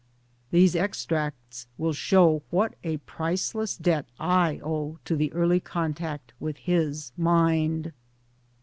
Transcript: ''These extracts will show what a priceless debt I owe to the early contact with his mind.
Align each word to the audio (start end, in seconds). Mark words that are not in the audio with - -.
''These 0.49 0.73
extracts 0.75 1.67
will 1.77 1.93
show 1.93 2.41
what 2.49 2.73
a 2.83 2.97
priceless 2.97 3.77
debt 3.77 4.07
I 4.19 4.59
owe 4.63 4.97
to 5.05 5.15
the 5.15 5.31
early 5.31 5.59
contact 5.59 6.33
with 6.39 6.57
his 6.57 7.11
mind. 7.15 7.93